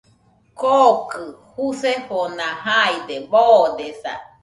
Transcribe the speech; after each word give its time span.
Kokɨ 0.59 1.21
jusefona 1.53 2.47
jaide 2.63 3.15
boodesa. 3.31 4.13